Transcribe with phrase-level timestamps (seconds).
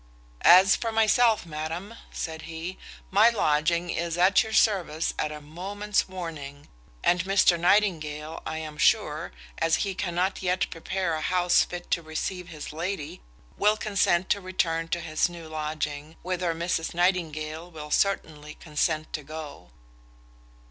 [0.41, 2.79] "As for myself, madam," said he,
[3.11, 6.69] "my lodging is at your service at a moment's warning;
[7.03, 12.01] and Mr Nightingale, I am sure, as he cannot yet prepare a house fit to
[12.01, 13.21] receive his lady,
[13.59, 19.21] will consent to return to his new lodging, whither Mrs Nightingale will certainly consent to
[19.21, 19.69] go."